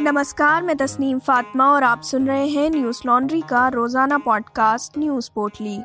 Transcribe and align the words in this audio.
नमस्कार, 0.00 0.62
मैं 0.62 0.76
तस्नीम 0.76 1.18
फातिमा 1.18 1.64
और 1.72 1.82
आप 1.82 2.02
सुन 2.02 2.26
रहे 2.26 2.46
हैं 2.48 2.70
न्यूज़ 2.70 3.00
लॉन्ड्री 3.06 3.40
का 3.40 3.68
रोज़ाना 3.68 4.18
पॉडकास्ट 4.18 4.98
न्यूज़ 4.98 5.30
पोर्टली। 5.34 5.76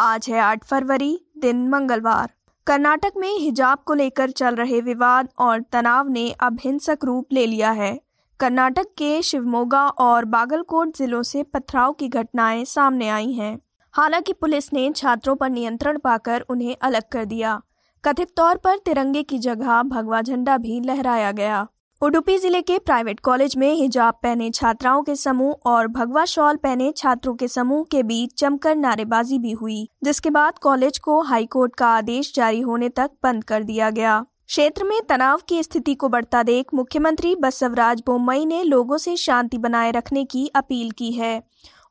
आज 0.00 0.26
है 0.28 0.40
8 0.40 0.64
फरवरी, 0.64 1.26
दिन 1.38 1.68
मंगलवार। 1.68 2.30
कर्नाटक 2.66 3.12
में 3.16 3.38
हिजाब 3.38 3.78
को 3.86 3.94
लेकर 3.94 4.30
चल 4.30 4.54
रहे 4.54 4.80
विवाद 4.80 5.28
और 5.38 5.62
तनाव 5.72 6.08
ने 6.08 6.30
अब 6.40 6.58
हिंसक 6.60 6.98
रूप 7.04 7.26
ले 7.32 7.46
लिया 7.46 7.70
है। 7.70 8.00
कर्नाटक 8.40 8.86
के 8.98 9.22
शिवमोगा 9.22 9.86
और 9.88 10.24
बागलकोट 10.24 10.96
जिलों 10.96 11.22
से 11.22 11.42
पथराव 11.42 11.92
की 11.92 12.08
घटनाएँ 12.08 12.64
सामने 12.64 13.08
आई 13.08 13.32
हैं। 13.32 13.58
हालाँकि 13.92 14.32
पुलिस 14.32 14.72
ने 14.72 14.92
छात्रों 14.92 15.36
पर 15.36 15.50
नियंत्रण 15.50 15.98
पाकर 15.98 16.40
उन्हें 16.40 16.76
अलग 16.82 17.02
कर 17.12 17.24
दिया। 17.24 17.60
कथित 18.04 18.28
तौर 18.36 18.56
पर 18.56 18.78
तिरंगे 18.78 19.22
की 19.22 19.38
जगह 19.38 19.82
भगवा 19.82 20.20
झंडा 20.22 20.56
भी 20.56 20.80
लहराया 20.80 21.30
गया। 21.32 21.66
उडुपी 22.02 22.36
ज़िले 22.38 22.60
के 22.62 22.78
प्राइवेट 22.78 23.20
कॉलेज 23.20 23.56
में 23.56 23.72
हिजाब 23.74 24.14
पहने 24.22 24.50
छात्राओं 24.50 25.02
के 25.02 25.14
समूह 25.16 25.70
और 25.70 25.86
भगवा 25.88 26.24
शॉल 26.24 26.56
पहने 26.56 26.92
छात्रों 26.96 27.34
के 27.34 27.48
समूह 27.48 27.84
के 27.90 28.02
बीच 28.02 28.40
जमकर 28.40 28.76
नारेबाजी 28.76 29.38
भी 29.38 29.52
हुई, 29.52 29.88
जिसके 30.04 30.30
बाद 30.30 30.58
कॉलेज 30.58 30.98
को 30.98 31.20
हाईकोर्ट 31.22 31.74
का 31.74 31.86
आदेश 31.88 32.32
जारी 32.34 32.60
होने 32.60 32.88
तक 32.88 33.10
बंद 33.22 33.44
कर 33.44 33.62
दिया 33.62 33.90
गया। 33.90 34.24
क्षेत्र 34.46 34.84
में 34.84 35.00
तनाव 35.08 35.40
की 35.48 35.62
स्थिति 35.62 35.94
को 35.94 36.08
बढ़ता 36.08 36.42
देख 36.42 36.74
मुख्यमंत्री 36.74 37.34
बसवराज 37.34 38.02
बोम्मई 38.06 38.44
ने 38.44 38.62
लोगों 38.62 38.96
से 38.98 39.16
शांति 39.16 39.58
बनाए 39.58 39.90
रखने 39.90 40.24
की 40.24 40.46
अपील 40.54 40.90
की 40.90 41.10
है। 41.12 41.42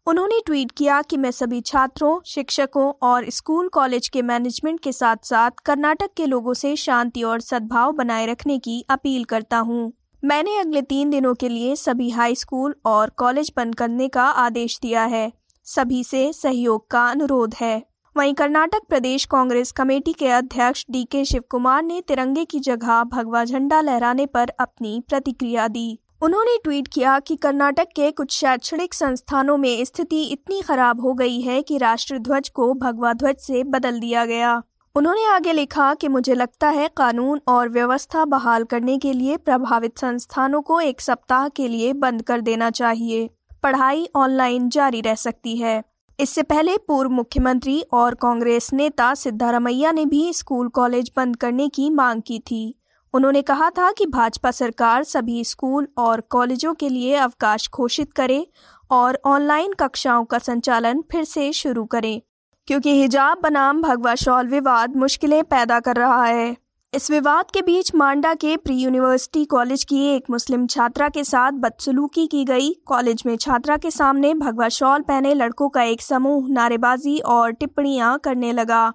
उन्होंने 0.07 0.39
ट्वीट 0.45 0.71
किया 0.71 1.01
कि 1.01 1.17
मैं 1.17 1.29
सभी 1.31 1.59
छात्रों, 1.61 2.19
शिक्षकों 2.25 2.91
और 3.01 3.29
स्कूल, 3.29 3.67
कॉलेज 3.67 4.07
के 4.07 4.21
मैनेजमेंट 4.21 4.79
के 4.79 4.91
साथ 4.91 5.17
साथ 5.23 5.51
कर्नाटक 5.65 6.09
के 6.17 6.25
लोगों 6.25 6.53
से 6.53 6.75
शांति 6.75 7.23
और 7.23 7.41
सद्भाव 7.41 7.91
बनाए 7.91 8.25
रखने 8.25 8.57
की 8.59 8.85
अपील 8.89 9.23
करता 9.23 9.57
हूँ। 9.57 9.91
मैंने 10.23 10.57
अगले 10.57 10.81
तीन 10.81 11.09
दिनों 11.09 11.33
के 11.35 11.49
लिए 11.49 11.75
सभी 11.75 12.09
हाई 12.09 12.35
स्कूल 12.35 12.75
और 12.85 13.09
कॉलेज 13.09 13.53
बंद 13.57 13.75
करने 13.75 14.07
का 14.07 14.23
आदेश 14.23 14.79
दिया 14.81 15.03
है। 15.05 15.31
सभी 15.65 16.03
से 16.03 16.31
सहयोग 16.33 16.89
का 16.91 17.07
अनुरोध 17.07 17.55
है। 17.61 17.83
वहीं 18.15 18.33
कर्नाटक 18.33 18.81
प्रदेश 18.89 19.25
कांग्रेस 19.25 19.71
कमेटी 19.71 20.13
के 20.13 20.27
अध्यक्ष 20.27 20.85
डी 20.91 21.03
के 21.03 21.25
शिव 21.25 21.43
कुमार 21.49 21.83
ने 21.83 22.01
तिरंगे 22.01 22.45
की 22.45 22.59
जगह 22.59 23.03
भगवा 23.03 23.45
झंडा 23.45 23.81
लहराने 23.81 24.25
पर 24.25 24.49
अपनी 24.59 25.03
प्रतिक्रिया 25.09 25.67
दी। 25.67 25.99
उन्होंने 26.23 26.57
ट्वीट 26.63 26.87
किया 26.87 27.19
कि 27.19 27.35
कर्नाटक 27.35 27.87
के 27.95 28.11
कुछ 28.11 28.31
शैक्षणिक 28.31 28.93
संस्थानों 28.93 29.57
में 29.57 29.85
स्थिति 29.85 30.21
इतनी 30.23 30.61
खराब 30.61 31.01
हो 31.01 31.13
गई 31.13 31.39
है 31.41 31.61
कि 31.61 31.77
राष्ट्र 31.77 32.17
ध्वज 32.17 32.49
को 32.49 32.73
भगवा 32.73 33.13
ध्वज 33.13 33.37
से 33.37 33.63
बदल 33.63 33.99
दिया 33.99 34.25
गया। 34.25 34.61
उन्होंने 34.95 35.25
आगे 35.25 35.53
लिखा 35.53 35.93
कि 35.93 36.07
मुझे 36.07 36.33
लगता 36.33 36.69
है 36.69 36.89
कानून 36.97 37.41
और 37.47 37.69
व्यवस्था 37.69 38.25
बहाल 38.25 38.63
करने 38.63 38.97
के 38.97 39.13
लिए 39.13 39.37
प्रभावित 39.37 39.97
संस्थानों 39.97 40.61
को 40.61 40.79
एक 40.81 41.01
सप्ताह 41.01 41.47
के 41.47 41.67
लिए 41.67 41.93
बंद 41.93 42.21
कर 42.21 42.41
देना 42.41 42.69
चाहिए। 42.69 43.29
पढ़ाई 43.63 44.07
ऑनलाइन 44.15 44.69
जारी 44.69 45.01
रह 45.01 45.15
सकती 45.15 45.57
है। 45.57 45.83
इससे 46.19 46.43
पहले 46.43 46.77
पूर्व 46.77 47.09
मुख्यमंत्री 47.09 47.81
और 47.93 48.15
कांग्रेस 48.15 48.73
नेता 48.73 49.13
सिद्धारमैया 49.13 49.91
ने 49.91 50.05
भी 50.05 50.33
स्कूल 50.33 50.67
कॉलेज 50.69 51.11
बंद 51.17 51.35
करने 51.35 51.67
की 51.69 51.89
मांग 51.89 52.21
की 52.21 52.39
थी। 52.39 52.79
उन्होंने 53.13 53.41
कहा 53.41 53.69
था 53.69 53.91
कि 53.91 54.05
भाजपा 54.05 54.51
सरकार 54.51 55.03
सभी 55.03 55.43
स्कूल 55.43 55.87
और 55.97 56.21
कॉलेजों 56.29 56.73
के 56.73 56.89
लिए 56.89 57.15
अवकाश 57.17 57.69
घोषित 57.69 58.13
करे 58.13 58.45
और 58.91 59.19
ऑनलाइन 59.25 59.73
कक्षाओं 59.73 60.25
का 60.25 60.37
संचालन 60.39 61.03
फिर 61.11 61.23
से 61.23 61.51
शुरू 61.53 61.83
करे, 61.85 62.21
क्योंकि 62.67 63.01
हिजाब 63.01 63.39
बनाम 63.43 63.81
भगवा 63.81 64.15
शॉल 64.15 64.47
विवाद 64.47 64.95
मुश्किलें 64.95 65.43
पैदा 65.43 65.79
कर 65.79 65.95
रहा 65.95 66.23
है। 66.23 66.55
इस 66.93 67.09
विवाद 67.11 67.51
के 67.53 67.61
बीच 67.61 67.93
मांडा 67.95 68.33
के 68.33 68.55
प्री 68.57 68.75
यूनिवर्सिटी 68.75 69.43
कॉलेज 69.45 69.83
की 69.83 70.03
एक 70.07 70.29
मुस्लिम 70.29 70.65
छात्रा 70.67 71.07
के 71.09 71.23
साथ 71.23 71.51
बदसलूकी 71.51 72.25
की 72.27 72.43
गई। 72.45 72.69
कॉलेज 72.85 73.23
में 73.25 73.35
छात्रा 73.37 73.77
के 73.77 73.91
सामने 73.91 74.33
भगवा 74.35 74.67
शॉल 74.69 75.01
पहने 75.01 75.33
लड़कों 75.33 75.69
का 75.69 75.83
एक 75.83 76.01
समूह 76.01 76.49
नारेबाजी 76.49 77.17
और 77.19 77.51
टिप्पणियाँ 77.51 78.17
करने 78.19 78.51
लगा। 78.51 78.91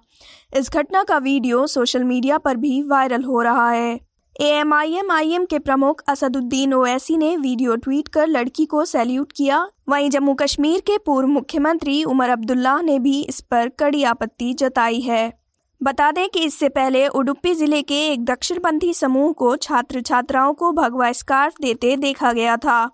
इस 0.57 0.71
घटना 0.71 1.03
का 1.03 1.17
वीडियो 1.19 1.65
सोशल 1.67 2.03
मीडिया 2.03 2.37
पर 2.37 2.57
भी 2.57 2.81
वायरल 2.83 3.23
हो 3.23 3.41
रहा 3.41 3.69
है। 3.69 3.99
एएमआईएम 4.39 5.45
के 5.45 5.57
प्रमुख 5.59 6.01
असदुद्दीन 6.09 6.73
ओवैसी 6.73 7.15
ने 7.17 7.35
वीडियो 7.37 7.75
ट्वीट 7.75 8.07
कर 8.07 8.27
लड़की 8.27 8.65
को 8.65 8.83
सैल्यूट 8.85 9.31
किया। 9.31 9.57
वहीं 9.89 10.09
जम्मू 10.09 10.33
कश्मीर 10.33 10.79
के 10.79 10.97
पूर्व 10.97 11.27
मुख्यमंत्री 11.27 12.03
उमर 12.03 12.29
अब्दुल्ला 12.29 12.79
ने 12.81 12.97
भी 12.99 13.19
इस 13.21 13.39
पर 13.41 13.69
कड़ी 13.69 14.03
आपत्ति 14.03 14.53
जताई 14.53 14.99
है। 14.99 15.33
बता 15.81 16.11
दें 16.11 16.27
कि 16.29 16.43
इससे 16.43 16.69
पहले 16.69 17.07
उडुपी 17.07 17.53
ज़िले 17.53 17.81
के 17.81 17.99
एक 18.05 18.23
दक्षिणपंथी 18.25 18.93
समूह 18.93 19.31
को 19.31 19.55
छात्र 19.57 20.01
छात्राओं 20.01 20.53
को 20.53 20.71
भगवा 20.71 21.11
स्कार्फ 21.11 21.59
देते 21.61 21.95
देखा 21.97 22.31
गया 22.33 22.55
था। 22.57 22.85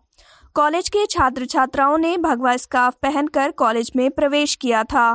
कॉलेज 0.56 0.89
के 0.89 1.06
छात्र 1.06 1.45
छात्राओं 1.45 1.97
ने 1.97 2.17
भगवा 2.17 2.56
स्कार्फ 2.57 2.95
पहनकर 3.01 3.51
कॉलेज 3.51 3.91
में 3.95 4.09
प्रवेश 4.12 4.56
किया 4.56 4.83
था। 4.83 5.07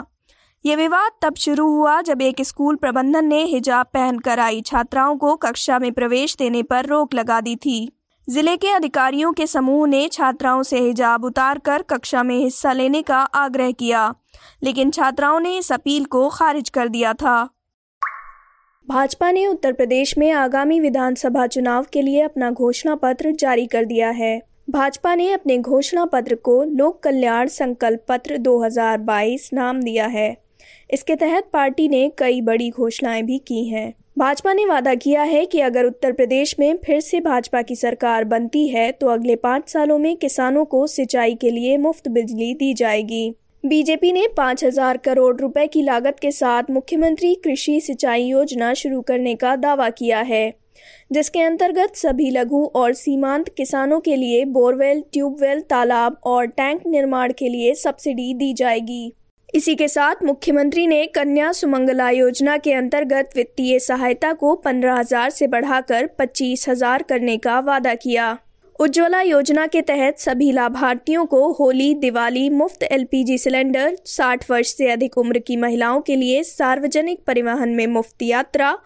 ये 0.64 0.74
विवाद 0.76 1.12
तब 1.22 1.34
शुरू 1.34 1.66
हुआ 1.68 2.00
जब 2.02 2.22
एक 2.22 2.40
स्कूल 2.42 2.76
प्रबंधन 2.76 3.24
ने 3.24 3.42
हिजाब 3.44 3.86
पहनकर 3.86 4.38
आई 4.38 4.60
छात्राओं 4.60 5.16
को 5.16 5.34
कक्षा 5.36 5.78
में 5.78 5.92
प्रवेश 5.92 6.34
देने 6.36 6.62
पर 6.62 6.86
रोक 6.86 7.14
लगा 7.14 7.40
दी 7.40 7.54
थी। 7.56 7.92
ज़िले 8.28 8.56
के 8.56 8.68
अधिकारियों 8.68 9.32
के 9.32 9.46
समूह 9.46 9.86
ने 9.88 10.06
छात्राओं 10.08 10.62
से 10.62 10.78
हिजाब 10.78 11.24
उतारकर 11.24 11.82
कक्षा 11.82 12.22
में 12.22 12.36
हिस्सा 12.36 12.72
लेने 12.72 13.00
का 13.02 13.18
आग्रह 13.18 13.70
किया, 13.72 14.14
लेकिन 14.62 14.90
छात्राओं 14.90 15.38
ने 15.40 15.56
इस 15.58 15.72
अपील 15.72 16.04
को 16.04 16.28
खारिज 16.28 16.68
कर 16.68 16.88
दिया 16.88 17.12
था। 17.14 17.42
भाजपा 18.88 19.30
ने 19.30 19.46
उत्तर 19.46 19.72
प्रदेश 19.72 20.16
में 20.18 20.30
आगामी 20.32 20.80
विधानसभा 20.80 21.46
चुनाव 21.46 21.86
के 21.92 22.02
लिए 22.02 22.20
अपना 22.22 22.50
घोषणा 22.50 22.94
पत्र 22.96 23.32
जारी 23.32 23.66
कर 23.66 23.84
दिया 23.84 24.10
है। 24.10 24.40
भाजपा 24.70 25.14
ने 25.14 25.32
अपने 25.32 25.58
घोषणा 25.58 26.04
पत्र 26.04 26.34
को 26.34 26.62
लोक 26.64 27.02
कल्याण 27.02 27.48
संकल्प 27.48 28.04
पत्र 28.08 28.38
2022 28.38 29.50
नाम 29.52 29.80
दिया 29.82 30.06
है। 30.06 30.49
इसके 30.90 31.16
तहत 31.16 31.48
पार्टी 31.52 31.88
ने 31.88 32.10
कई 32.18 32.40
बड़ी 32.40 32.70
घोषणाएँ 32.70 33.22
भी 33.22 33.38
की 33.38 33.64
हैं। 33.64 33.92
भाजपा 34.18 34.52
ने 34.52 34.64
वादा 34.66 34.94
किया 34.94 35.22
है 35.22 35.44
कि 35.46 35.60
अगर 35.60 35.84
उत्तर 35.84 36.12
प्रदेश 36.12 36.54
में 36.60 36.76
फिर 36.76 37.00
से 37.00 37.20
भाजपा 37.20 37.62
की 37.62 37.76
सरकार 37.76 38.24
बनती 38.24 38.66
है 38.68 38.90
तो 38.92 39.08
अगले 39.08 39.36
पाँच 39.36 39.68
सालों 39.68 39.98
में 39.98 40.16
किसानों 40.16 40.64
को 40.64 40.86
सिंचाई 40.86 41.34
के 41.34 41.50
लिए 41.50 41.76
मुफ़्त 41.78 42.08
बिजली 42.08 42.52
दी 42.54 42.72
जाएगी। 42.74 43.30
बीजेपी 43.64 44.10
ने 44.12 44.26
पाँच 44.36 44.64
हज़ार 44.64 44.96
करोड़ 44.96 45.36
रुपए 45.36 45.66
की 45.66 45.82
लागत 45.82 46.18
के 46.20 46.30
साथ 46.30 46.70
मुख्यमंत्री 46.70 47.34
कृषि 47.34 47.80
सिंचाई 47.80 48.22
योजना 48.22 48.72
शुरू 48.74 49.00
करने 49.00 49.34
का 49.34 49.54
दावा 49.56 49.88
किया 49.90 50.20
है, 50.20 50.52
जिसके 51.10 51.40
अंतर्गत 51.40 51.96
सभी 51.96 52.30
लघु 52.30 52.64
और 52.66 52.92
सीमांत 52.92 53.48
किसानों 53.48 54.00
के 54.00 54.16
लिए 54.16 54.44
बोरवेल, 54.46 55.02
ट्यूबवेल, 55.12 55.60
तालाब 55.60 56.20
और 56.24 56.46
टैंक 56.46 56.86
निर्माण 56.86 57.32
के 57.32 57.48
लिए 57.48 57.74
सब्सिडी 57.74 58.32
दी 58.34 58.52
जाएगी। 58.54 59.12
इसी 59.54 59.74
के 59.74 59.86
साथ 59.88 60.22
मुख्यमंत्री 60.24 60.86
ने 60.86 61.04
कन्या 61.06 61.50
सुमंगला 61.52 62.08
योजना 62.10 62.56
के 62.56 62.72
अंतर्गत 62.72 63.30
वित्तीय 63.36 63.78
सहायता 63.78 64.32
को 64.32 64.54
पंद्रह 64.56 64.94
हज़ार 64.94 65.30
से 65.30 65.46
बढ़ाकर 65.46 66.06
पच्चीस 66.18 66.68
हज़ार 66.68 67.02
करने 67.02 67.36
का 67.36 67.58
वादा 67.60 67.94
किया। 67.94 68.36
उज्ज्वला 68.78 69.20
योजना 69.20 69.66
के 69.66 69.80
तहत 69.82 70.18
सभी 70.18 70.50
लाभार्थियों 70.52 71.24
को 71.26 71.40
होली, 71.52 71.94
दिवाली, 71.94 72.48
मुफ़्त 72.50 72.82
एलपीजी 72.82 73.38
सिलेंडर 73.38 73.96
60 74.06 74.50
वर्ष 74.50 74.74
से 74.76 74.90
अधिक 74.90 75.18
उम्र 75.18 75.38
की 75.38 75.56
महिलाओं 75.56 76.00
के 76.00 76.16
लिए 76.16 76.42
सार्वजनिक 76.42 77.22
परिवहन 77.26 77.68
में 77.68 77.86
मुफ़्त 77.86 78.22
यात्रा 78.22 78.76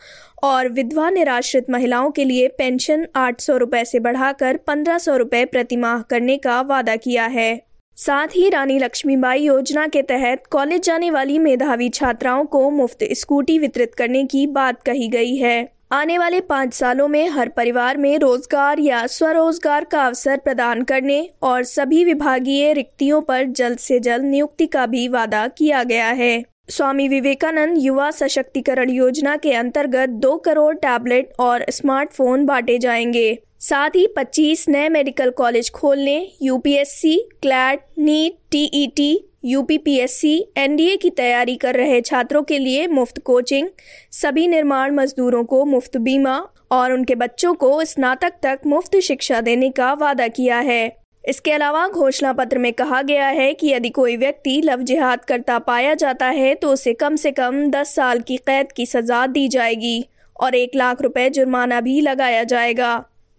और 0.42 0.68
विधवा 0.68 1.10
निराश्रित 1.10 1.70
महिलाओं 1.70 2.10
के 2.10 2.24
लिए 2.24 2.48
पेंशन 2.48 3.06
आठ 3.16 3.40
सौ 3.40 3.58
से 3.84 4.00
बढ़ाकर 4.00 4.56
पंद्रह 4.56 4.98
सौ 4.98 5.18
प्रतिमाह 5.24 6.02
करने 6.02 6.36
का 6.36 6.60
वादा 6.62 6.96
किया 6.96 7.26
है। 7.26 7.73
साथ 7.98 8.28
ही 8.28 8.48
रानी 8.48 8.78
लक्ष्मीबाई 8.78 9.42
योजना 9.42 9.86
के 9.86 10.00
तहत 10.02 10.46
कॉलेज 10.50 10.82
जाने 10.82 11.10
वाली 11.10 11.38
मेधावी 11.38 11.88
छात्राओं 11.88 12.44
को 12.44 12.70
मुफ़्त 12.70 13.04
स्कूटी 13.12 13.58
वितरित 13.58 13.94
करने 13.94 14.24
की 14.24 14.46
बात 14.46 14.82
कही 14.82 15.08
गई 15.08 15.36
है। 15.36 15.68
आने 15.92 16.18
वाले 16.18 16.40
पाँच 16.40 16.74
सालों 16.74 17.06
में 17.08 17.28
हर 17.28 17.48
परिवार 17.48 17.96
में 17.96 18.18
रोज़गार 18.18 18.80
या 18.80 19.06
स्वरोजगार 19.06 19.84
का 19.84 20.06
अवसर 20.06 20.36
प्रदान 20.36 20.82
करने 20.82 21.28
और 21.42 21.62
सभी 21.64 22.04
विभागीय 22.04 22.72
रिक्तियों 22.72 23.20
पर 23.20 23.44
जल्द 23.44 23.78
से 23.78 24.00
जल्द 24.00 24.24
नियुक्ति 24.24 24.66
का 24.66 24.86
भी 24.86 25.06
वादा 25.08 25.46
किया 25.48 25.82
गया 25.84 26.08
है। 26.08 26.44
स्वामी 26.68 27.08
विवेकानंद 27.08 27.78
युवा 27.78 28.10
सशक्तिकरण 28.10 28.90
योजना 28.90 29.36
के 29.36 29.52
अंतर्गत 29.52 30.08
दो 30.08 30.36
करोड़ 30.36 30.74
टैबलेट 30.74 31.32
और 31.40 31.64
स्मार्टफ़ोन 31.70 32.46
बांटे 32.46 32.78
जाएँगे। 32.78 33.38
साथ 33.64 33.90
ही 33.90 34.06
25 34.08 34.68
नए 34.68 34.88
मेडिकल 34.88 35.30
कॉलेज 35.30 35.70
खोलने, 35.70 36.16
UPSC, 36.42 37.16
CLAT, 37.42 37.84
NEET, 37.98 38.36
TET, 38.50 39.20
UPPSC, 39.44 40.34
NDA 40.56 40.96
की 40.96 41.10
तैयारी 41.10 41.54
कर 41.56 41.74
रहे 41.74 42.00
छात्रों 42.00 42.42
के 42.42 42.58
लिए 42.58 42.86
मुफ़्त 42.88 43.18
कोचिंग, 43.20 43.68
सभी 44.12 44.46
निर्माण 44.48 44.94
मजदूरों 44.94 45.42
को 45.44 45.64
मुफ़्त 45.64 45.96
बीमा 45.98 46.36
और 46.72 46.92
उनके 46.92 47.14
बच्चों 47.14 47.54
को 47.54 47.84
स्नातक 47.84 48.34
तक 48.42 48.66
मुफ़्त 48.66 48.98
शिक्षा 48.98 49.40
देने 49.40 49.70
का 49.70 49.92
वादा 49.94 50.28
किया 50.30 50.58
है। 50.60 50.96
इसके 51.24 51.52
अलावा 51.52 51.86
घोषणा 51.88 52.32
पत्र 52.34 52.58
में 52.58 52.72
कहा 52.72 53.00
गया 53.02 53.28
है 53.30 53.52
कि 53.54 53.72
यदि 53.72 53.90
कोई 53.90 54.16
व्यक्ति 54.16 54.60
लव 54.64 54.82
जिहाद 54.82 55.24
करता 55.24 55.58
पाया 55.62 55.94
जाता 55.94 56.26
है 56.32 56.54
तो 56.54 56.72
उसे 56.72 56.94
कम 56.94 57.16
से 57.16 57.30
कम 57.32 57.64
10 57.70 57.94
साल 57.94 58.20
की 58.20 58.36
कैद 58.46 58.72
की 58.72 58.86
सजा 58.86 59.26
दी 59.28 59.48
जाएगी 59.48 60.04
और 60.36 60.54
एक 60.54 60.76
लाख 60.76 61.02
रुपए 61.02 61.28
जुर्माना 61.30 61.80
भी 61.80 62.00
लगाया 62.00 62.44
जाएगा। 62.44 62.92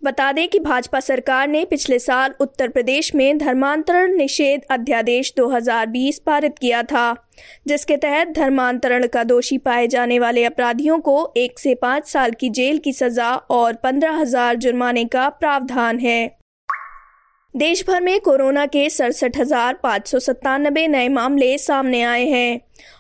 बता 0.06 0.32
दें 0.32 0.48
कि 0.48 0.60
भाजपा 0.60 1.00
सरकार 1.00 1.48
ने 1.48 1.64
पिछले 1.66 1.98
साल 2.00 2.34
उत्तर 2.40 2.70
प्रदेश 2.70 3.14
में 3.16 3.38
धर्मांतरण 3.38 4.16
निषेध 4.18 4.62
अध्यादेश 4.72 5.34
2020 5.38 6.20
पारित 6.26 6.58
किया 6.60 6.82
था, 6.84 7.16
जिसके 7.68 7.98
तहत 7.98 8.34
धर्मांतरण 8.36 9.08
का 9.08 9.24
दोषी 9.24 9.58
पाए 9.58 9.88
जाने 9.88 10.20
वाले 10.20 10.44
अपराधियों 10.44 11.00
को 11.00 11.34
एक 11.38 11.60
से 11.60 11.76
पाँच 11.76 12.08
साल 12.08 12.32
की 12.32 12.50
जेल 12.52 12.78
की 12.78 12.94
सजा 12.94 13.34
और 13.52 13.74
पंद्रह 13.84 14.18
हज़ार 14.18 14.56
जुर्माने 14.56 15.06
का 15.06 15.28
प्रावधान 15.30 16.00
है। 16.00 16.38
देश 17.56 17.84
भर 17.88 18.02
में 18.02 18.20
कोरोना 18.20 18.66
के 18.66 18.90
सड़सठ 18.90 19.38
हज़ार 19.38 19.80
पाँच 19.84 20.08
सौ 20.08 20.20
सत्तानबे 20.20 20.88
नए 20.88 21.10
मामले 21.10 21.58
सामने 21.58 22.02
आए 22.04 22.26
हैं 22.26 22.60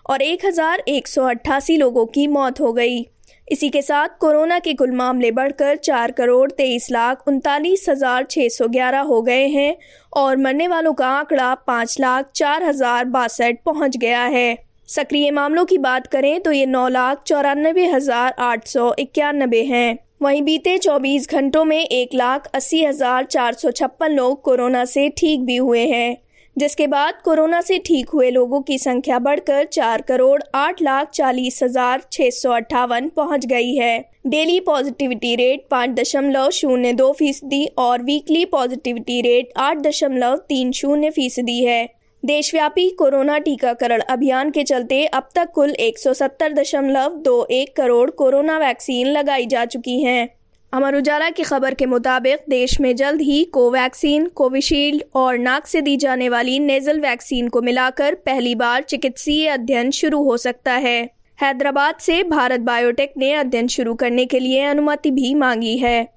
और 0.10 0.22
एक 0.22 0.46
हज़ार 0.46 0.84
एक 0.88 1.08
सौ 1.08 1.24
अट्ठासी 1.24 1.78
लोगों 1.78 2.06
की 2.06 2.28
मौत 2.28 2.60
हो 2.60 2.72
गई। 2.74 3.04
इसी 3.48 3.68
के 3.70 3.82
साथ 3.82 4.10
कोरोना 4.20 4.58
के 4.60 4.74
कुल 4.74 4.92
मामले 4.92 5.30
बढ़कर 5.32 5.76
चार 5.78 6.12
करोड़ 6.12 6.52
तेईस 6.52 6.88
लाख 6.92 7.28
उनतालीस 7.28 7.86
हज़ार 7.90 8.24
छः 8.24 8.48
सौ 8.50 8.68
ग्यारह 8.68 9.02
हो 9.02 9.22
गए 9.22 9.46
हैं 9.48 9.76
और 10.14 10.38
मरने 10.38 10.68
वालों 10.68 10.94
का 10.94 11.10
आंकड़ा 11.10 11.54
पाँच 11.68 11.96
लाख 12.00 12.32
चार 12.36 12.64
हज़ार 12.64 13.06
बासठ 13.08 13.58
पहुँच 13.66 13.98
गया 13.98 14.24
है। 14.24 14.58
सक्रिय 14.90 15.32
मामलों 15.32 15.66
की 15.66 15.78
बात 15.78 16.08
करें 16.08 16.40
तो 16.42 16.52
ये 16.52 16.66
नौ 16.66 16.88
लाख 16.88 17.24
चौरानबे 17.28 17.86
हज़ार 17.88 18.36
आठ 18.40 18.68
सौ 18.68 18.94
इक्यानबे 19.00 19.64
हैं। 19.64 19.98
वहीं 20.22 20.42
बीते 20.42 20.78
24 20.80 21.30
घंटों 21.32 21.64
में 21.66 21.80
एक 21.80 22.14
लाख 22.14 22.50
अस्सी 22.56 22.84
हज़ार 22.86 23.26
चार 23.26 23.54
सौ 23.54 23.72
छप्पन 23.72 24.12
लोग 24.12 24.42
कोरोना 24.44 24.86
से 24.88 25.10
ठीक 25.18 25.46
भी 25.46 25.58
हुए 25.58 25.86
हैं। 25.88 26.18
जिसके 26.56 26.88
बाद 26.88 27.22
कोरोना 27.24 27.60
से 27.62 27.78
ठीक 27.86 28.10
हुए 28.10 28.30
लोगों 28.31 28.62
की 28.62 28.78
संख्या 28.78 29.19
बढ़कर 29.19 29.66
चार 29.66 30.02
करोड़ 30.02 30.42
आठ 30.56 30.81
लाख 30.81 31.10
चालीस 31.10 31.60
हज़ार 31.63 32.04
छह 32.12 32.30
सौ 32.31 32.52
अट्ठावन 32.52 33.10
पहुँच 33.16 33.46
गई 33.46 33.75
है। 33.75 33.98
डेली 34.28 34.60
पॉजिटिविटी 34.60 35.36
रेट 35.36 35.66
पाँच 35.72 35.90
दशमलव 35.90 36.50
शून्य 36.52 36.94
दो 36.94 37.12
फ़ीसदी 37.12 37.66
और 37.78 38.04
वीकली 38.04 38.46
पॉजिटिविटी 38.46 39.22
रेट 39.22 39.52
आठ 39.57 39.78
दशमलव 39.78 40.38
तीन 40.50 40.72
शून्य 40.72 41.10
फ़ीसदी 41.10 41.63
है। 41.63 41.86
देशव्यापी 42.24 42.90
कोरोना 42.90 43.38
टीकाकरण 43.40 44.01
अभियान 44.01 44.50
के 44.51 44.63
चलते 44.63 45.06
अब 45.08 45.28
तक 45.36 45.51
कुल 45.56 45.72
एक 45.80 46.00
सौ 46.00 46.13
सत्तर 46.13 46.54
दशमलव 46.54 47.16
दो 47.22 47.46
एक 47.51 47.75
करोड़ 47.75 48.10
कोरोना 48.12 48.58
वैक्सीन 48.60 49.08
लगाई 49.08 49.46
जा 49.46 49.66
चुकी 49.66 50.01
हैं। 50.01 50.28
अमर 50.75 50.95
उजाला 50.95 51.30
की 51.30 51.44
खबर 51.44 51.74
के 51.74 51.86
मुताबिक 51.86 52.39
देश 52.50 52.80
में 52.81 52.95
जल्द 52.95 53.22
ही 53.22 53.44
कोवैक्सीन, 53.44 54.25
कोविशील्ड 54.27 55.04
और 55.16 55.38
नाक 55.38 55.68
से 55.68 55.81
दी 55.81 55.95
जाने 55.98 56.27
वाली 56.30 56.60
नेजल 56.60 57.00
वैक्सीन 57.00 57.48
को 57.48 57.62
मिलाकर 57.62 58.16
पहली 58.16 58.56
बार 58.56 58.81
चिकित्सीय 58.81 59.48
अध्ययन 59.48 59.92
शुरू 59.92 60.24
हो 60.24 60.38
सकता 60.38 60.74
है। 60.74 61.10
हैदराबाद 61.42 61.95
से 61.95 62.24
भारत 62.24 62.60
बायोटेक 62.60 63.13
ने 63.18 63.33
अध्ययन 63.33 63.68
शुरू 63.68 63.94
करने 63.94 64.25
के 64.25 64.39
लिए 64.39 64.63
अनुमति 64.63 65.12
भी 65.12 65.33
मांगी 65.36 65.77
है। 65.77 66.07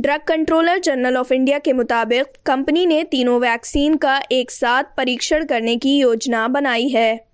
Drug 0.00 0.20
controller 0.20 0.78
general 0.78 1.16
of 1.16 1.34
India 1.34 1.58
के 1.58 1.72
मुताबिक 1.72 2.26
कंपनी 2.46 2.86
ने 2.86 3.04
तीनों 3.04 3.40
वैक्सीन 3.40 3.96
का 3.96 4.20
एक 4.32 4.50
साथ 4.50 4.96
परीक्षण 4.96 5.44
करने 5.44 5.76
की 5.76 5.98
योजना 5.98 6.48
बनाई 6.48 6.88
है। 6.88 7.27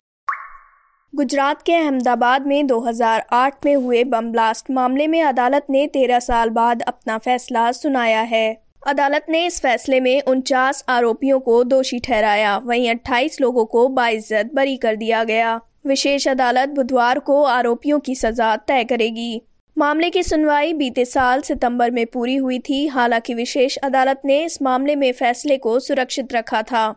गुजरात 1.15 1.63
के 1.63 1.73
अहमदाबाद 1.73 2.47
में 2.47 2.67
2008 2.67 3.67
में 3.67 3.75
हुए 3.75 4.05
बम 4.05 4.33
ब्लास्ट 4.33 4.71
मामले 4.71 5.07
में 5.07 5.23
अदालत 5.23 5.67
ने 5.71 5.87
13 5.87 6.19
साल 6.19 6.51
बाद 6.51 6.83
अपना 6.83 7.19
फैसला 7.19 7.73
सुनाया 7.73 8.21
है। 8.21 8.63
अदालत 8.87 9.27
ने 9.29 9.47
इस 9.47 9.61
फैसले 9.61 10.01
में 10.01 10.23
उनचास 10.23 10.85
आरोपियों 10.89 11.41
को 11.41 11.65
दोषी 11.65 11.99
ठहराया। 11.99 12.57
वहीं 12.57 12.91
28 12.91 13.41
लोगों 13.41 13.65
को 13.65 13.89
बाइज्जत 13.89 14.51
बरी 14.55 14.77
कर 14.77 14.97
दिया 14.97 15.25
गया। 15.25 15.61
विशेष 15.87 16.29
अदालत 16.29 16.69
बुधवार 16.69 17.19
को 17.19 17.43
आरोपियों 17.43 18.01
की 18.01 18.15
सजा 18.15 18.57
तय 18.57 18.85
करेगी। 18.85 19.43
मामले 19.79 20.11
की 20.11 20.23
सुनवाई 20.23 20.73
बीते 20.73 21.05
साल 21.05 21.41
सितंबर 21.41 21.91
में 21.91 22.07
पूरी 22.07 22.37
हुई 22.37 22.59
थी। 22.59 22.87
हालाँकि 22.87 23.35
विशेष 23.35 23.77
अदालत 23.77 24.23
ने 24.25 24.45
इस 24.45 24.63
मामले 24.63 24.97
में 24.97 25.13
फैसले 25.13 25.57
को 25.57 25.81
सुरक्षित 25.81 26.33
रखा 26.33 26.63
था। 26.63 26.95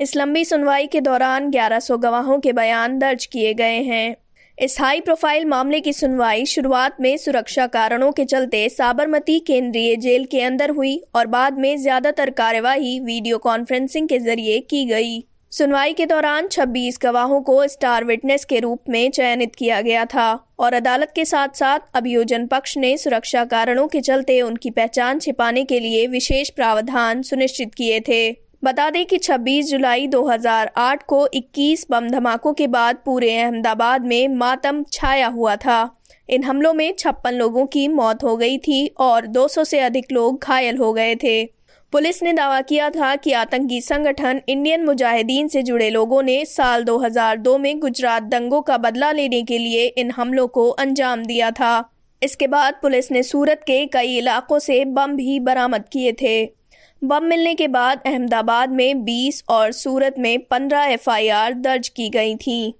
इस 0.00 0.16
लंबी 0.16 0.44
सुनवाई 0.44 0.86
के 0.86 1.00
दौरान 1.00 1.50
1100 1.50 1.98
गवाहों 1.98 2.38
के 2.38 2.52
बयान 2.52 2.98
दर्ज 2.98 3.26
किए 3.26 3.54
गए 3.54 3.80
हैं। 3.82 4.16
इस 4.58 4.80
हाई 4.80 5.00
प्रोफ़ाइल 5.00 5.44
मामले 5.44 5.80
की 5.80 5.92
सुनवाई 5.92 6.44
शुरुआत 6.46 6.96
में 7.00 7.16
सुरक्षा 7.16 7.66
कारणों 7.66 8.12
के 8.12 8.24
चलते 8.24 8.68
साबरमती 8.68 9.38
केंद्रीय 9.38 9.96
जेल 9.96 10.24
के 10.24 10.40
अंदर 10.40 10.70
हुई 10.70 10.96
और 11.14 11.26
बाद 11.26 11.58
में 11.58 11.76
ज़्यादातर 11.76 12.30
कार्यवाही 12.30 12.98
वीडियो 13.00 13.38
कॉन्फ्रेंसिंग 13.38 14.08
के 14.08 14.18
ज़रिए 14.18 14.58
की 14.60 14.84
गई। 14.84 15.24
सुनवाई 15.52 15.92
के 15.92 16.06
दौरान 16.06 16.46
26 16.48 16.98
गवाहों 17.02 17.40
को 17.40 17.66
स्टार 17.68 18.04
विटनेस 18.04 18.44
के 18.44 18.58
रूप 18.58 18.84
में 18.88 19.10
चयनित 19.10 19.54
किया 19.54 19.80
गया 19.80 20.04
था 20.04 20.28
और 20.58 20.74
अदालत 20.74 21.12
के 21.14 21.24
साथ 21.24 21.56
साथ 21.56 21.78
अभियोजन 21.94 22.46
पक्ष 22.46 22.76
ने 22.76 22.96
सुरक्षा 22.96 23.44
कारणों 23.44 23.86
के 23.88 24.00
चलते 24.00 24.40
उनकी 24.42 24.70
पहचान 24.70 25.18
छिपाने 25.18 25.64
के 25.64 25.80
लिए 25.80 26.06
विशेष 26.06 26.50
प्रावधान 26.50 27.22
सुनिश्चित 27.22 27.74
किए 27.74 28.00
थे। 28.00 28.22
बता 28.64 28.90
दें 28.90 29.04
कि 29.06 29.18
26 29.18 29.62
जुलाई 29.62 30.06
2008 30.06 31.02
को 31.02 31.26
21 31.26 31.84
बम 31.90 32.08
धमाकों 32.08 32.52
के 32.52 32.66
बाद 32.66 32.96
पूरे 33.04 33.36
अहमदाबाद 33.36 34.04
में 34.04 34.28
मातम 34.28 34.84
छाया 34.92 35.26
हुआ 35.26 35.56
था। 35.56 35.98
इन 36.28 36.44
हमलों 36.44 36.74
में 36.74 36.94
छप्पन 36.98 37.34
लोगों 37.34 37.66
की 37.66 37.88
मौत 37.88 38.22
हो 38.24 38.36
गई 38.36 38.58
थी 38.58 38.86
और 38.98 39.26
200 39.26 39.64
से 39.64 39.80
अधिक 39.80 40.12
लोग 40.12 40.44
घायल 40.44 40.76
हो 40.76 40.92
गए 40.92 41.14
थे। 41.14 41.44
पुलिस 41.92 42.22
ने 42.22 42.32
दावा 42.32 42.60
किया 42.60 42.90
था 42.90 43.16
कि 43.16 43.32
आतंकी 43.32 43.80
संगठन 43.80 44.40
इंडियन 44.48 44.84
मुजाहिदीन 44.84 45.48
से 45.48 45.62
जुड़े 45.62 45.90
लोगों 45.90 46.22
ने 46.22 46.44
साल 46.44 46.84
2002 46.84 47.58
में 47.58 47.78
गुजरात 47.80 48.22
दंगों 48.22 48.62
का 48.62 48.78
बदला 48.78 49.12
लेने 49.12 49.42
के 49.42 49.58
लिए 49.58 49.86
इन 49.86 50.10
हमलों 50.10 50.48
को 50.48 50.68
अंजाम 50.70 51.24
दिया 51.24 51.50
था। 51.50 51.90
इसके 52.22 52.46
बाद 52.46 52.74
पुलिस 52.82 53.10
ने 53.12 53.22
सूरत 53.22 53.60
के 53.66 53.86
कई 53.86 54.16
इलाकों 54.18 54.58
से 54.58 54.84
बम 54.84 55.16
भी 55.16 55.40
बरामद 55.40 55.84
किए 55.92 56.12
थे। 56.12 56.61
बम 57.04 57.24
मिलने 57.24 57.54
के 57.54 57.68
बाद 57.68 58.00
अहमदाबाद 58.06 58.70
में 58.70 59.04
20 59.04 59.42
और 59.48 59.72
सूरत 59.72 60.14
में 60.18 60.38
15 60.50 60.84
एफआईआर 60.84 61.54
दर्ज 61.54 61.88
की 61.88 62.08
गई 62.08 62.36
थी। 62.36 62.74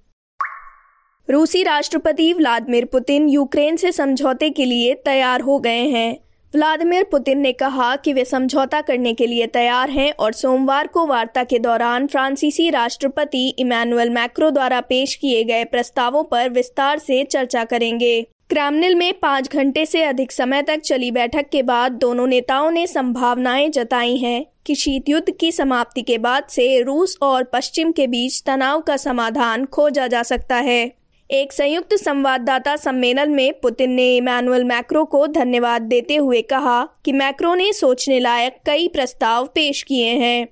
रूसी 1.30 1.62
राष्ट्रपति 1.62 2.32
व्लादिमीर 2.32 2.84
पुतिन 2.84 3.28
यूक्रेन 3.28 3.76
से 3.76 3.92
समझौते 3.92 4.50
के 4.50 4.64
लिए 4.64 4.94
तैयार 4.94 5.40
हो 5.40 5.58
गए 5.58 5.88
हैं। 5.88 6.16
व्लादिमीर 6.54 7.04
पुतिन 7.04 7.38
ने 7.38 7.52
कहा 7.52 7.96
कि 7.96 8.12
वे 8.12 8.24
समझौता 8.24 8.80
करने 8.80 9.14
के 9.14 9.26
लिए 9.26 9.46
तैयार 9.46 9.90
हैं 9.90 10.12
और 10.12 10.32
सोमवार 10.32 10.86
को 10.86 11.06
वार्ता 11.06 11.44
के 11.44 11.58
दौरान 11.58 12.06
फ्रांसीसी 12.06 12.70
राष्ट्रपति 12.70 13.48
इमैनुअल 13.58 14.10
मैक्रो 14.10 14.50
द्वारा 14.50 14.80
पेश 14.80 15.14
किए 15.14 15.44
गए 15.44 15.64
प्रस्तावों 15.64 16.24
पर 16.24 16.50
विस्तार 16.50 16.98
से 16.98 17.24
चर्चा 17.24 17.64
करेंगे। 17.64 18.26
क्रामनिल 18.52 18.94
में 18.94 19.12
पाँच 19.18 19.52
घंटे 19.52 19.86
से 19.86 20.02
अधिक 20.02 20.32
समय 20.32 20.62
तक 20.62 20.80
चली 20.80 21.10
बैठक 21.10 21.48
के 21.52 21.62
बाद 21.62 21.92
दोनों 21.92 22.26
नेताओं 22.26 22.70
ने 22.70 22.86
संभावनाएँ 22.86 23.68
जताई 23.68 24.16
हैं 24.16 24.46
कि 24.66 24.74
शीत 24.74 25.08
युद्ध 25.08 25.32
की 25.40 25.52
समाप्ति 25.52 26.02
के 26.02 26.18
बाद 26.18 26.44
से 26.48 26.82
रूस 26.82 27.18
और 27.22 27.44
पश्चिम 27.44 27.92
के 27.92 28.06
बीच 28.06 28.42
तनाव 28.46 28.80
का 28.80 28.96
समाधान 28.96 29.64
खोजा 29.64 30.06
जा 30.06 30.22
सकता 30.22 30.56
है। 30.56 30.92
एक 31.30 31.52
संयुक्त 31.52 31.94
संवाददाता 31.94 32.76
सम्मेलन 32.76 33.30
में 33.30 33.60
पुतिन 33.60 33.90
ने 33.90 34.16
इमैनुअल 34.16 34.64
मैक्रो 34.64 35.04
को 35.04 35.26
धन्यवाद 35.26 35.82
देते 35.82 36.16
हुए 36.16 36.42
कहा 36.42 36.88
कि 37.04 37.12
मैक्रो 37.12 37.54
ने 37.54 37.72
सोचने 37.72 38.20
लायक 38.20 38.56
कई 38.66 38.88
प्रस्ताव 38.88 39.46
पेश 39.46 39.82
किए 39.82 40.10
हैं। 40.10 40.48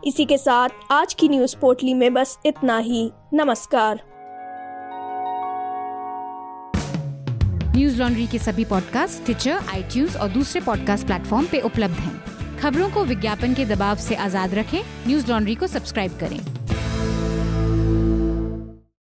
इसी 0.07 0.25
के 0.25 0.39
साथ 0.39 0.69
आज 0.91 1.15
की 1.15 1.29
न्यूज़ 1.29 1.57
पोर्टली 1.57 1.95
में 1.95 2.15
बस 2.15 2.39
इतना 2.47 2.79
ही। 2.79 3.11
नमस्कार। 3.35 4.01
न्यूज़ 7.77 8.03
लॉन्ड्री 8.03 8.27
के 8.27 8.39
सभी 8.39 8.65
पॉडकास्ट 8.65 9.25
ट्विटर 9.25 9.51
आई 9.51 10.07
और 10.21 10.29
दूसरे 10.29 10.61
पॉडकास्ट 10.61 11.07
प्लेटफॉर्म 11.07 11.47
पे 11.47 11.61
उपलब्ध 11.61 11.95
हैं। 11.95 12.25
खबरों 12.59 12.91
को 12.91 13.05
विज्ञापन 13.05 13.55
के 13.55 13.65
दबाव 13.65 13.97
से 13.97 14.15
आज़ाद 14.15 14.55
रखें। 14.55 14.83
न्यूज़ 15.07 15.31
लॉन्ड्री 15.31 15.55
को 15.55 15.67
सब्सक्राइब 15.67 16.13
करें। 16.13 16.54